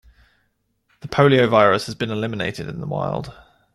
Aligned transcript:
The 1.01 1.07
poliovirus 1.07 1.85
has 1.85 1.93
been 1.93 2.09
eliminated 2.09 2.67
in 2.67 2.79
the 2.81 2.87
wild. 2.87 3.35